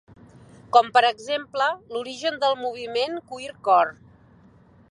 Com 0.77 0.87
per 0.95 1.03
exemple, 1.09 1.67
l'origen 1.95 2.41
del 2.45 2.57
moviment 2.63 3.21
Queercore. 3.33 3.95